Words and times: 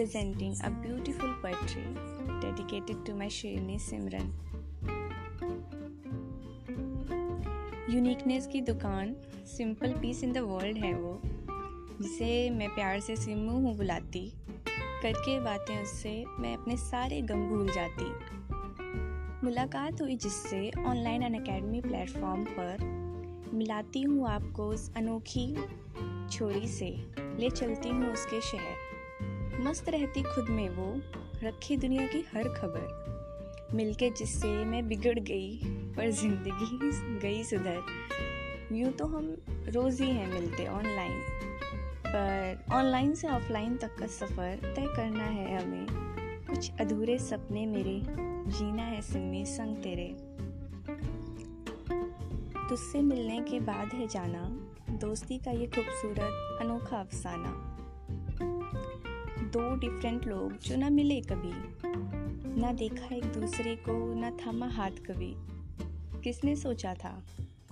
presenting 0.00 0.56
a 0.64 0.70
beautiful 0.70 1.28
poetry 1.42 1.84
dedicated 2.40 3.04
to 3.04 3.14
my 3.14 3.26
Sherni 3.28 3.74
Simran. 3.78 4.28
Uniqueness 7.90 8.46
की 8.46 8.60
दुकान 8.60 9.14
simple 9.46 9.92
piece 9.92 10.24
in 10.24 10.32
the 10.32 10.38
world 10.38 10.78
है 10.78 10.94
वो, 10.94 11.20
जिसे 12.02 12.50
मैं 12.50 12.68
प्यार 12.68 13.00
से 13.00 13.16
सिमू 13.16 13.52
हूँ 13.52 13.76
बुलाती। 13.76 14.32
करके 15.02 15.40
बातें 15.40 15.82
उससे 15.82 16.24
मैं 16.38 16.56
अपने 16.56 16.76
सारे 16.76 17.20
गम 17.22 17.46
भूल 17.48 17.72
जाती। 17.72 18.10
मुलाकात 19.46 20.00
हुई 20.00 20.16
जिससे 20.16 20.70
ऑनलाइन 20.86 21.22
अन 21.22 21.34
अकेडमी 21.34 21.80
प्लेटफॉर्म 21.80 22.44
पर। 22.44 22.76
मिलाती 23.54 24.02
हूँ 24.02 24.28
आपको 24.28 24.66
उस 24.66 24.94
अनोखी 24.96 25.56
छोरी 26.30 26.68
से। 26.68 26.90
ले 27.18 27.50
चलती 27.50 27.88
हूँ 27.88 28.12
उसके 28.12 28.40
शहर। 28.40 28.99
मस्त 29.58 29.88
रहती 29.88 30.22
खुद 30.22 30.48
में 30.48 30.68
वो, 30.68 31.00
रखी 31.44 31.76
दुनिया 31.76 32.06
की 32.06 32.20
हर 32.20 32.42
खबर। 32.42 33.10
मिलके 33.74 34.10
जिससे 34.10 34.64
मैं 34.64 34.88
बिगड़ 34.88 35.18
गई, 35.18 35.60
पर 35.64 36.10
ज़िंदगी 36.10 36.78
गई 37.18 37.44
सुधर। 37.44 37.82
यूँ 38.72 38.92
तो 38.92 39.06
हम 39.06 39.36
रोज़ 39.48 40.02
ही 40.02 40.10
हैं 40.10 40.32
मिलते 40.34 40.66
ऑनलाइन 40.66 41.20
पर 42.06 42.64
ऑनलाइन 42.72 43.14
से 43.14 43.28
ऑफलाइन 43.28 43.76
तक 43.76 43.96
का 43.96 44.06
सफ़र 44.06 44.74
तय 44.76 44.86
करना 44.96 45.24
है 45.24 45.64
हमें। 45.64 45.86
कुछ 46.46 46.70
अधूरे 46.80 47.18
सपने 47.18 47.66
मेरे, 47.66 48.02
जीना 48.50 48.82
है 48.82 49.02
सिमी 49.02 49.44
संग 49.46 49.76
तेरे। 49.76 50.16
तुझसे 52.68 53.02
मिलने 53.02 53.40
के 53.40 53.60
बाद 53.60 53.88
है 53.94 54.06
जाना, 54.06 54.42
दोस्ती 54.90 55.38
का 55.38 55.50
ये 55.50 55.66
खूबसूरत, 55.66 56.58
अनोखा 56.60 56.96
अफसाना। 56.96 57.69
दो 59.50 59.76
डिफरेंट 59.76 60.26
लोग 60.26 60.58
जो 60.58 60.76
ना 60.76 60.90
मिले 60.90 61.20
कभी। 61.20 61.52
ना 62.60 62.72
देखा 62.72 63.14
एक 63.14 63.24
दूसरे 63.24 63.76
को, 63.76 64.14
ना 64.14 64.30
थामा 64.30 64.66
हाथ 64.66 64.90
कभी। 64.90 65.34
किसने 66.22 66.56
सोचा 66.56 66.94
था? 66.94 67.26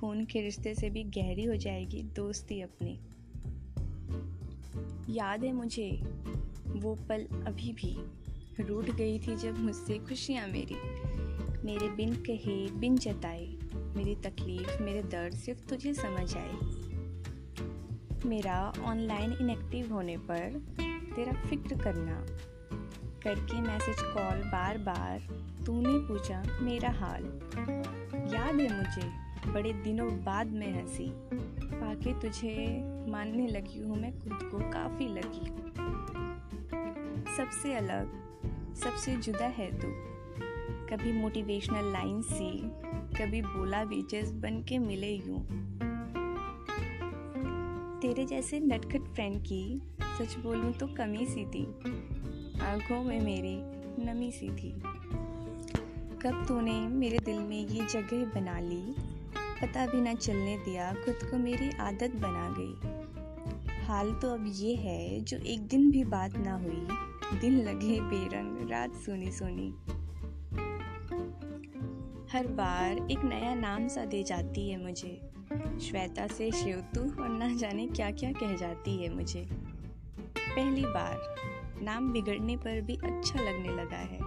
खून 0.00 0.24
के 0.24 0.40
रिश्ते 0.40 0.74
से 0.74 0.90
भी 0.90 1.04
गहरी 1.04 1.44
हो 1.44 1.56
जाएगी 1.56 2.02
दोस्ती 2.02 2.60
अपनी। 2.60 3.00
याद 5.14 5.44
है 5.44 5.52
मुझे, 5.52 5.90
वो 6.66 6.94
पल 6.94 7.22
अभी 7.24 7.72
भी 7.72 7.96
रूठ 8.62 8.90
गई 8.90 9.18
थी 9.18 9.36
जब 9.36 9.58
मुझसे 9.58 9.98
खुशियाँ 9.98 10.48
मेरी। 10.48 10.76
मेरे 11.64 11.88
बिन 11.88 12.14
कहे, 12.14 12.70
बिन 12.70 12.96
जताए, 12.96 13.54
मेरी 13.74 14.14
तकलीफ़, 14.14 14.82
मेरे 14.82 15.02
दर्द 15.02 15.34
सिर्फ़ 15.34 15.66
तुझे 15.66 15.94
समझ 15.94 16.36
आए। 16.36 16.54
मेरा 18.26 18.72
ऑनलाइन 18.82 19.32
इनएक्टिव 19.40 19.92
होने 19.92 20.16
पर 20.16 20.62
तेरा 21.12 21.32
फ़िक्र 21.32 21.76
करना। 21.76 22.26
करके 23.22 23.60
मैसेज 23.60 23.96
कॉल 24.00 24.42
बार 24.50 24.78
बार 24.78 25.18
तूने 25.66 25.98
पूछा, 26.08 26.42
मेरा 26.60 26.90
हाल। 26.90 27.24
याद 28.34 28.60
है 28.60 28.76
मुझे, 28.76 29.08
बड़े 29.52 29.72
दिनों 29.72 30.10
बाद 30.24 30.46
मैं 30.46 30.72
हँसी। 30.80 31.12
पाके 31.74 32.20
तुझे 32.20 32.54
मानने 33.10 33.46
लगी 33.46 33.80
हूँ, 33.80 34.00
मैं 34.00 34.12
खुद 34.20 34.32
को 34.32 34.58
काफ़ी 34.58 35.08
लगी 35.08 35.46
सबसे 37.36 37.74
अलग, 37.74 38.12
सबसे 38.74 39.16
जुदा 39.16 39.46
है 39.46 39.70
तू। 39.78 39.88
कभी 40.86 41.12
मोटिवेशनल 41.12 41.92
लाइन 41.92 42.22
सी, 42.22 42.50
कभी 43.18 43.42
बोला 43.42 43.84
बीचेस 43.84 44.32
बन 44.32 44.62
के 44.62 44.78
मिले 44.78 45.12
यूँ। 45.12 45.40
तेरे 48.00 48.24
जैसे 48.26 48.60
नटखट 48.60 49.02
फ्रेंड 49.14 49.42
की 49.42 49.82
सच 50.18 50.36
बोलूँ 50.36 50.72
तो 50.72 50.86
कमी 50.86 51.26
सी 51.26 51.44
थी। 51.44 51.66
आँखों 52.60 53.04
में 53.04 53.20
मेरी 53.20 53.56
नमी 54.04 54.30
सी 54.30 54.48
थी। 54.50 54.72
कब 56.22 56.44
तूने 56.48 56.80
मेरे 56.80 57.18
दिल 57.18 57.38
में 57.38 57.66
ये 57.66 57.86
जगह 57.86 58.40
बना 58.40 58.60
ली? 58.60 58.94
पता 59.62 59.86
भी 59.86 60.00
ना 60.00 60.14
चलने 60.14 60.56
दिया, 60.56 60.92
खुद 60.92 61.30
को 61.30 61.36
मेरी 61.36 61.70
आदत 61.70 62.10
बना 62.14 62.54
गई। 62.58 63.02
हाल 63.84 64.14
तो 64.14 64.28
अब 64.28 64.52
ये 64.56 64.74
है, 64.74 65.20
जो 65.20 65.38
एक 65.38 65.60
दिन 65.60 65.90
भी 65.90 66.04
बात 66.04 66.36
ना 66.36 66.54
हुई। 66.56 66.88
दिन 67.40 67.62
लगे 67.62 68.00
बेरंग, 68.00 68.70
रात 68.70 68.94
सुनी 68.94 69.32
सुनी। 69.32 69.74
हर 72.32 72.46
बार 72.46 73.08
एक 73.10 73.18
नया 73.24 73.54
नाम 73.54 73.88
सा 73.88 74.04
दे 74.04 74.22
जाती 74.22 74.70
है 74.70 74.82
मुझे। 74.82 75.30
श्वेता 75.80 76.26
से 76.26 76.50
शिवतु 76.50 77.22
और 77.22 77.28
ना 77.28 77.54
जाने 77.54 77.86
क्या 77.86 78.10
क्या 78.10 78.32
कह 78.32 78.56
जाती 78.56 79.02
है 79.02 79.14
मुझे। 79.14 79.61
पहली 80.54 80.84
बार 80.84 81.82
नाम 81.82 82.12
बिगड़ने 82.12 82.56
पर 82.56 82.80
भी 82.80 82.94
अच्छा 82.96 83.40
लगने 83.40 83.76
लगा 83.76 83.96
है। 83.96 84.18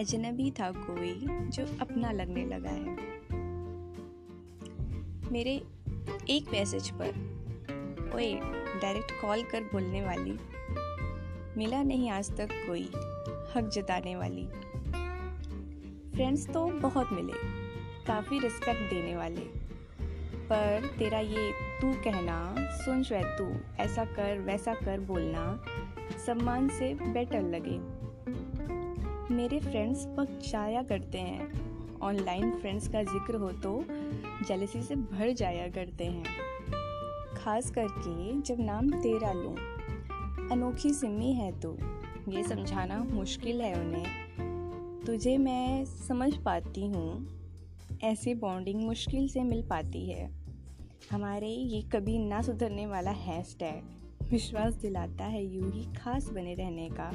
अजनबी 0.00 0.50
था 0.50 0.70
कोई 0.70 1.14
जो 1.48 1.66
अपना 1.80 2.10
लगने 2.12 2.44
लगा 2.46 2.70
है। 2.70 2.96
मेरे 5.32 5.54
एक 6.30 6.52
मैसेज 6.52 6.90
पर 6.90 8.10
ओए 8.14 8.32
डायरेक्ट 8.82 9.12
कॉल 9.20 9.42
कर 9.42 9.62
बोलने 9.62 10.02
वाली, 10.02 10.38
मिला 11.56 11.82
नहीं 11.82 12.10
आज 12.10 12.30
तक 12.36 12.48
कोई 12.66 12.82
हक 13.54 13.70
जताने 13.74 14.16
वाली। 14.16 14.46
फ्रेंड्स 16.14 16.46
तो 16.48 16.66
बहुत 16.80 17.12
मिले, 17.12 17.32
काफ़ी 18.06 18.38
रिस्पेक्ट 18.38 18.90
देने 18.90 19.16
वाले। 19.16 19.63
पर 20.44 20.90
तेरा 20.98 21.18
ये 21.18 21.50
तू 21.80 21.92
कहना, 21.92 22.54
सुन 22.58 23.02
श्वेत 23.02 23.26
तू, 23.38 23.44
ऐसा 23.82 24.04
कर, 24.04 24.38
वैसा 24.38 24.74
कर 24.74 25.00
बोलना 25.00 25.64
सम्मान 26.26 26.68
से 26.68 26.94
बेटर 26.94 27.42
लगे। 27.42 27.78
मेरे 29.34 29.60
फ्रेंड्स 29.60 30.06
पक 30.06 30.38
जाया 30.50 30.82
करते 30.82 31.18
हैं। 31.18 32.00
ऑनलाइन 32.00 32.50
फ्रेंड्स 32.50 32.88
का 32.88 33.02
ज़िक्र 33.02 33.34
हो 33.34 33.50
तो 33.52 33.84
जलसी 34.48 34.82
से 34.82 34.96
भर 34.96 35.32
जाया 35.32 35.68
करते 35.68 36.04
हैं। 36.04 36.24
खास 37.36 37.70
करके 37.70 38.40
जब 38.40 38.60
नाम 38.60 38.90
तेरा 38.90 39.32
लूँ। 39.32 39.56
अनोखी 40.50 40.90
सिमी 40.90 41.32
है 41.32 41.60
तो। 41.60 41.76
ये 42.28 42.42
समझाना 42.44 42.98
मुश्किल 43.10 43.60
है 43.60 43.74
उन्हें। 43.80 45.02
तुझे 45.06 45.38
मैं 45.38 45.84
समझ 45.84 46.34
पाती 46.36 46.86
हूँ। 46.86 47.43
ऐसी 48.02 48.34
बॉन्डिंग 48.34 48.80
मुश्किल 48.80 49.28
से 49.28 49.42
मिल 49.42 49.62
पाती 49.62 50.10
है। 50.10 50.30
हमारे 51.10 51.48
ये 51.48 51.82
कभी 51.82 52.18
ना 52.18 52.42
सुधरने 52.42 52.86
वाला 52.86 53.10
हैश 53.10 53.56
टैग 53.58 54.30
विश्वास 54.30 54.74
दिलाता 54.74 55.24
है 55.24 55.44
यूँ 55.54 55.72
ही 55.72 55.84
खास 55.94 56.28
बने 56.28 56.54
रहने 56.54 56.88
का। 56.88 57.10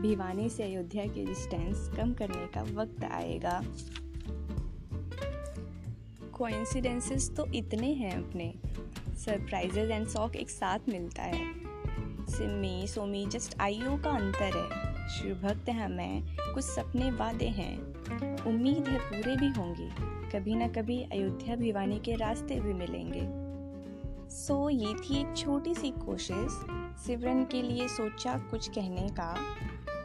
भिवानी 0.00 0.48
से 0.48 0.62
अयोध्या 0.62 1.06
के 1.06 1.24
डिस्टेंस 1.24 1.90
कम 1.96 2.12
करने 2.14 2.46
का 2.46 2.62
वक्त 2.62 3.04
आएगा। 3.04 3.62
कोइंसिडेंसेस 6.32 7.30
तो 7.36 7.46
इतने 7.46 7.92
हैं 7.92 8.12
अपने। 8.12 8.54
सरप्राइजेज 9.16 9.90
एंड 9.90 10.06
शॉक 10.06 10.36
एक 10.36 10.50
साथ 10.50 10.78
मिलता 10.88 11.22
है। 11.22 11.68
सिमी 12.26 12.86
सोमी 12.86 13.26
जस्ट 13.26 13.60
आईओ 13.60 13.96
का 13.96 14.10
अंतर 14.10 14.56
है। 14.56 14.87
शिव 15.08 15.34
भक्त 15.34 15.68
है 15.68 15.88
मैं 15.92 16.22
कुछ 16.54 16.64
सपने 16.64 17.10
वादे 17.10 17.48
हैं। 17.48 17.76
उम्मीद 18.44 18.88
है 18.88 18.98
पूरे 18.98 19.36
भी 19.36 19.48
होंगे 19.48 19.90
कभी 20.30 20.54
ना 20.54 20.68
कभी 20.68 21.00
अयोध्या 21.02 21.56
भिवानी 21.56 21.98
के 21.98 22.14
रास्ते 22.14 22.60
भी 22.60 22.72
मिलेंगे। 22.72 23.22
सो 24.36 24.70
so, 24.70 24.70
ये 24.70 24.94
थी 24.94 25.20
एक 25.20 25.36
छोटी 25.36 25.74
सी 25.74 25.90
कोशिश 25.90 26.58
सिमरन 27.06 27.44
के 27.44 27.62
लिए 27.62 27.88
सोचा 27.88 28.38
कुछ 28.50 28.68
कहने 28.68 29.08
का। 29.08 29.34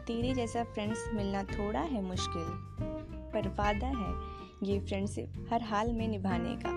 तेरे 0.06 0.34
जैसा 0.34 0.64
फ्रेंड्स 0.64 1.10
मिलना 1.14 1.42
थोड़ा 1.42 1.80
है 1.80 2.02
मुश्किल 2.02 2.46
पर 3.32 3.48
वादा 3.48 3.86
है 3.86 4.12
ये 4.62 4.80
फ्रेंडशिप 4.80 5.48
हर 5.52 5.62
हाल 5.62 5.92
में 5.92 6.08
निभाने 6.08 6.56
का। 6.56 6.70